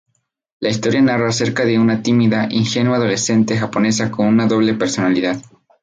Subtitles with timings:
[0.61, 5.39] La historia narra acerca de una tímida, ingenua adolescente japonesa con una doble personalidad.